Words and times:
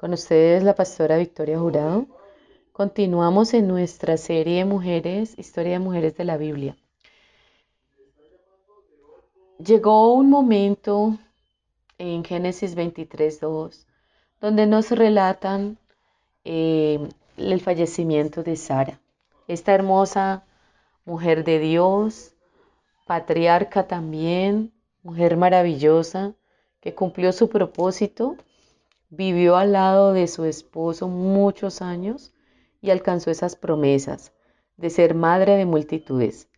con 0.00 0.14
ustedes 0.14 0.62
la 0.62 0.74
pastora 0.74 1.18
Victoria 1.18 1.58
Jurado. 1.58 2.06
Continuamos 2.72 3.52
en 3.52 3.68
nuestra 3.68 4.16
serie 4.16 4.60
de 4.60 4.64
mujeres, 4.64 5.34
historia 5.36 5.72
de 5.72 5.78
mujeres 5.78 6.16
de 6.16 6.24
la 6.24 6.38
Biblia. 6.38 6.74
Llegó 9.58 10.14
un 10.14 10.30
momento 10.30 11.18
en 11.98 12.24
Génesis 12.24 12.74
23.2 12.74 13.84
donde 14.40 14.66
nos 14.66 14.90
relatan 14.90 15.76
eh, 16.44 17.06
el 17.36 17.60
fallecimiento 17.60 18.42
de 18.42 18.56
Sara, 18.56 18.98
esta 19.48 19.74
hermosa 19.74 20.44
mujer 21.04 21.44
de 21.44 21.58
Dios, 21.58 22.32
patriarca 23.06 23.86
también, 23.86 24.72
mujer 25.02 25.36
maravillosa, 25.36 26.32
que 26.80 26.94
cumplió 26.94 27.34
su 27.34 27.50
propósito, 27.50 28.38
vivió 29.10 29.56
al 29.56 29.72
lado 29.72 30.12
de 30.12 30.28
su 30.28 30.44
esposo 30.44 31.08
muchos 31.08 31.82
años 31.82 32.32
y 32.80 32.90
alcanzó 32.90 33.30
esas 33.30 33.56
promesas 33.56 34.32
de 34.76 34.88
ser 34.88 35.14
madre 35.14 35.56
de 35.56 35.66
multitudes. 35.66 36.48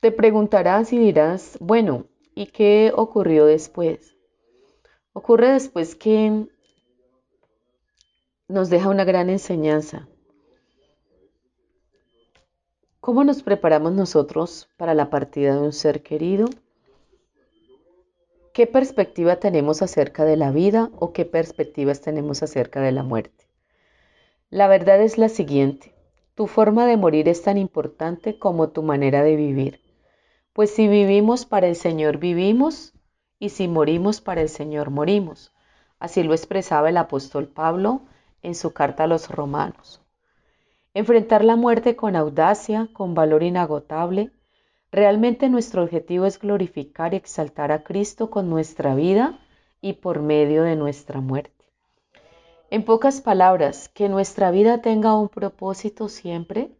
Te 0.00 0.12
preguntarás 0.12 0.92
y 0.92 0.98
dirás, 0.98 1.56
bueno, 1.60 2.06
¿y 2.34 2.46
qué 2.46 2.92
ocurrió 2.94 3.46
después? 3.46 4.16
Ocurre 5.14 5.52
después 5.52 5.94
que 5.96 6.46
nos 8.48 8.68
deja 8.68 8.90
una 8.90 9.04
gran 9.04 9.30
enseñanza. 9.30 10.06
¿Cómo 13.00 13.24
nos 13.24 13.42
preparamos 13.42 13.92
nosotros 13.92 14.68
para 14.76 14.94
la 14.94 15.10
partida 15.10 15.54
de 15.54 15.60
un 15.60 15.72
ser 15.72 16.02
querido? 16.02 16.46
¿Qué 18.54 18.68
perspectiva 18.68 19.40
tenemos 19.40 19.82
acerca 19.82 20.24
de 20.24 20.36
la 20.36 20.52
vida 20.52 20.88
o 21.00 21.12
qué 21.12 21.24
perspectivas 21.24 22.00
tenemos 22.02 22.40
acerca 22.44 22.80
de 22.80 22.92
la 22.92 23.02
muerte? 23.02 23.48
La 24.48 24.68
verdad 24.68 25.02
es 25.02 25.18
la 25.18 25.28
siguiente. 25.28 25.92
Tu 26.36 26.46
forma 26.46 26.86
de 26.86 26.96
morir 26.96 27.28
es 27.28 27.42
tan 27.42 27.58
importante 27.58 28.38
como 28.38 28.68
tu 28.68 28.84
manera 28.84 29.24
de 29.24 29.34
vivir. 29.34 29.80
Pues 30.52 30.70
si 30.70 30.86
vivimos 30.86 31.46
para 31.46 31.66
el 31.66 31.74
Señor 31.74 32.18
vivimos 32.18 32.92
y 33.40 33.48
si 33.48 33.66
morimos 33.66 34.20
para 34.20 34.40
el 34.40 34.48
Señor 34.48 34.90
morimos. 34.90 35.52
Así 35.98 36.22
lo 36.22 36.32
expresaba 36.32 36.90
el 36.90 36.96
apóstol 36.96 37.48
Pablo 37.48 38.02
en 38.44 38.54
su 38.54 38.72
carta 38.72 39.02
a 39.02 39.08
los 39.08 39.30
romanos. 39.30 40.00
Enfrentar 40.94 41.42
la 41.44 41.56
muerte 41.56 41.96
con 41.96 42.14
audacia, 42.14 42.88
con 42.92 43.14
valor 43.14 43.42
inagotable, 43.42 44.30
Realmente 44.94 45.48
nuestro 45.48 45.82
objetivo 45.82 46.24
es 46.24 46.38
glorificar 46.38 47.14
y 47.14 47.16
exaltar 47.16 47.72
a 47.72 47.82
Cristo 47.82 48.30
con 48.30 48.48
nuestra 48.48 48.94
vida 48.94 49.40
y 49.80 49.94
por 49.94 50.22
medio 50.22 50.62
de 50.62 50.76
nuestra 50.76 51.20
muerte. 51.20 51.64
En 52.70 52.84
pocas 52.84 53.20
palabras, 53.20 53.88
que 53.88 54.08
nuestra 54.08 54.52
vida 54.52 54.82
tenga 54.82 55.16
un 55.16 55.28
propósito 55.28 56.08
siempre, 56.08 56.70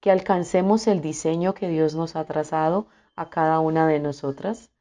que 0.00 0.10
alcancemos 0.10 0.88
el 0.88 1.00
diseño 1.00 1.54
que 1.54 1.68
Dios 1.68 1.94
nos 1.94 2.16
ha 2.16 2.24
trazado 2.24 2.88
a 3.14 3.30
cada 3.30 3.60
una 3.60 3.86
de 3.86 4.00
nosotras 4.00 4.72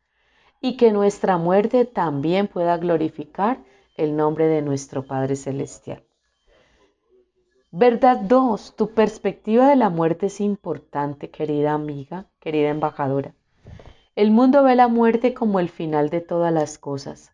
y 0.60 0.76
que 0.76 0.92
nuestra 0.92 1.38
muerte 1.38 1.86
también 1.86 2.48
pueda 2.48 2.78
glorificar 2.78 3.60
el 3.96 4.16
nombre 4.16 4.48
de 4.48 4.64
nuestro 4.64 5.06
Padre 5.06 5.36
Celestial. 5.36 6.04
Verdad 7.74 8.18
2. 8.18 8.76
Tu 8.76 8.94
perspectiva 8.94 9.70
de 9.70 9.78
la 9.78 9.90
muerte 9.90 10.26
es 10.26 10.42
importante, 10.42 11.30
querida 11.30 11.72
amiga, 11.72 12.26
querida 12.42 12.68
embajadora. 12.68 13.34
El 14.14 14.32
mundo 14.32 14.62
ve 14.64 14.76
la 14.76 14.90
muerte 14.90 15.34
como 15.34 15.58
el 15.62 15.70
final 15.70 16.10
de 16.10 16.20
todas 16.20 16.52
las 16.52 16.78
cosas, 16.78 17.32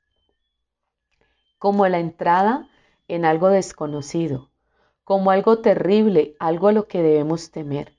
como 1.58 1.88
la 1.88 1.98
entrada 1.98 2.70
en 3.08 3.26
algo 3.26 3.50
desconocido, 3.50 4.52
como 5.04 5.32
algo 5.32 5.58
terrible, 5.58 6.36
algo 6.38 6.68
a 6.68 6.72
lo 6.72 6.88
que 6.88 7.02
debemos 7.02 7.50
temer. 7.50 7.94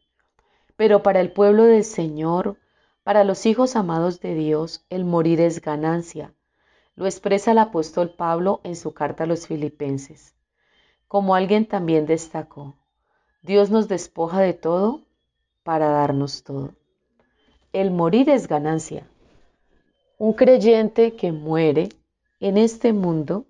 Pero 0.77 1.03
para 1.03 1.21
el 1.21 1.33
pueblo 1.33 1.65
del 1.65 1.83
Señor, 1.83 2.57
para 3.03 3.25
los 3.25 3.47
hijos 3.47 3.75
amados 3.75 4.21
de 4.21 4.37
Dios, 4.37 4.87
el 4.91 5.05
morir 5.05 5.41
es 5.41 5.61
ganancia. 5.61 6.33
Lo 6.95 7.07
expresa 7.07 7.51
el 7.51 7.59
apóstol 7.59 8.15
Pablo 8.17 8.61
en 8.63 8.77
su 8.77 8.95
carta 8.95 9.25
a 9.25 9.27
los 9.27 9.49
filipenses. 9.49 10.38
Como 11.09 11.35
alguien 11.35 11.67
también 11.67 12.07
destacó, 12.07 12.75
Dios 13.43 13.71
nos 13.71 13.89
despoja 13.89 14.41
de 14.41 14.53
todo 14.53 15.01
para 15.63 15.89
darnos 15.89 16.45
todo. 16.45 16.75
El 17.73 17.91
morir 17.91 18.29
es 18.29 18.47
ganancia. 18.47 19.09
Un 20.19 20.35
creyente 20.35 21.17
que 21.17 21.33
muere 21.33 21.89
en 22.41 22.59
este 22.59 22.93
mundo 22.93 23.47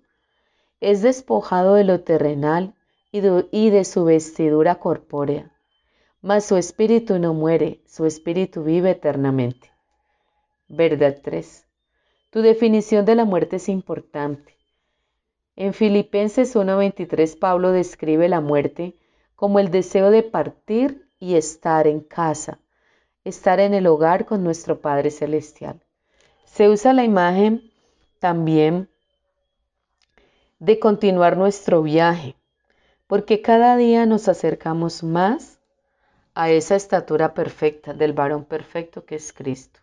es 0.79 1.01
despojado 1.01 1.73
de 1.73 1.83
lo 1.83 2.01
terrenal 2.01 2.75
y 3.11 3.21
de, 3.69 3.83
su 3.85 4.05
vestidura 4.05 4.75
corpórea, 4.75 5.51
mas 6.21 6.45
su 6.45 6.57
espíritu 6.57 7.19
no 7.19 7.33
muere, 7.33 7.81
su 7.87 8.05
espíritu 8.05 8.63
vive 8.63 8.91
eternamente. 8.91 9.71
Verdad 10.67 11.17
3. 11.23 11.65
Tu 12.29 12.41
definición 12.41 13.05
de 13.05 13.15
la 13.15 13.25
muerte 13.25 13.55
es 13.55 13.67
importante. 13.67 14.58
En 15.59 15.73
Filipenses 15.73 16.55
1:23 16.55 17.35
Pablo 17.37 17.73
describe 17.73 18.29
la 18.29 18.39
muerte 18.39 18.95
como 19.35 19.59
el 19.59 19.71
deseo 19.71 20.09
de 20.09 20.23
partir 20.23 21.09
y 21.19 21.35
estar 21.35 21.85
en 21.85 21.99
casa, 21.99 22.59
estar 23.25 23.59
en 23.59 23.73
el 23.73 23.85
hogar 23.85 24.25
con 24.25 24.41
nuestro 24.41 24.79
Padre 24.79 25.11
Celestial. 25.11 25.83
Se 26.45 26.69
usa 26.69 26.93
la 26.93 27.03
imagen 27.03 27.73
también 28.19 28.87
de 30.59 30.79
continuar 30.79 31.35
nuestro 31.35 31.83
viaje, 31.83 32.37
porque 33.05 33.41
cada 33.41 33.75
día 33.75 34.05
nos 34.05 34.29
acercamos 34.29 35.03
más 35.03 35.59
a 36.35 36.51
esa 36.51 36.77
estatura 36.77 37.33
perfecta 37.33 37.93
del 37.93 38.13
varón 38.13 38.45
perfecto 38.45 39.03
que 39.03 39.15
es 39.15 39.33
Cristo. 39.33 39.81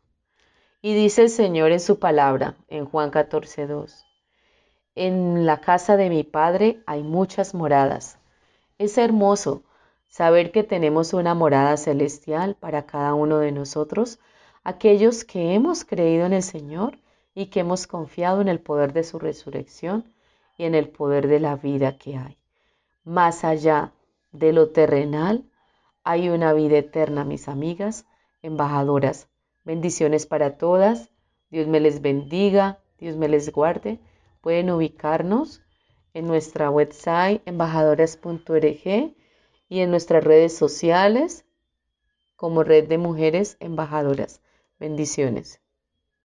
Y 0.80 0.94
dice 0.94 1.20
el 1.20 1.28
Señor 1.28 1.70
en 1.70 1.80
su 1.80 1.98
palabra, 1.98 2.56
en 2.68 2.86
Juan 2.86 3.10
14:2, 3.10 4.05
en 4.96 5.44
la 5.44 5.60
casa 5.60 5.98
de 5.98 6.08
mi 6.08 6.24
Padre 6.24 6.82
hay 6.86 7.02
muchas 7.02 7.54
moradas. 7.54 8.18
Es 8.78 8.96
hermoso 8.96 9.62
saber 10.08 10.50
que 10.52 10.64
tenemos 10.64 11.12
una 11.12 11.34
morada 11.34 11.76
celestial 11.76 12.56
para 12.58 12.86
cada 12.86 13.12
uno 13.12 13.38
de 13.38 13.52
nosotros, 13.52 14.18
aquellos 14.64 15.24
que 15.24 15.52
hemos 15.54 15.84
creído 15.84 16.24
en 16.24 16.32
el 16.32 16.42
Señor 16.42 16.98
y 17.34 17.46
que 17.46 17.60
hemos 17.60 17.86
confiado 17.86 18.40
en 18.40 18.48
el 18.48 18.58
poder 18.58 18.94
de 18.94 19.04
su 19.04 19.18
resurrección 19.18 20.10
y 20.56 20.64
en 20.64 20.74
el 20.74 20.88
poder 20.88 21.28
de 21.28 21.40
la 21.40 21.56
vida 21.56 21.98
que 21.98 22.16
hay. 22.16 22.38
Más 23.04 23.44
allá 23.44 23.92
de 24.32 24.54
lo 24.54 24.70
terrenal, 24.70 25.44
hay 26.04 26.30
una 26.30 26.54
vida 26.54 26.78
eterna, 26.78 27.24
mis 27.24 27.48
amigas, 27.48 28.06
embajadoras. 28.40 29.28
Bendiciones 29.64 30.24
para 30.24 30.56
todas. 30.56 31.10
Dios 31.50 31.66
me 31.66 31.80
les 31.80 32.00
bendiga, 32.00 32.78
Dios 32.98 33.16
me 33.16 33.28
les 33.28 33.52
guarde 33.52 34.00
Pueden 34.46 34.70
ubicarnos 34.70 35.60
en 36.14 36.28
nuestra 36.28 36.70
website 36.70 37.42
embajadoras.org 37.46 39.16
y 39.68 39.80
en 39.80 39.90
nuestras 39.90 40.22
redes 40.22 40.56
sociales 40.56 41.44
como 42.36 42.62
Red 42.62 42.86
de 42.86 42.96
Mujeres 42.96 43.56
Embajadoras. 43.58 44.42
Bendiciones. 44.78 45.60